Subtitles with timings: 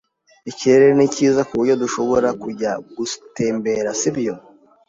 [0.49, 4.35] Ikirere ni cyiza, ku buryo dushobora kujya gutembera, si byo?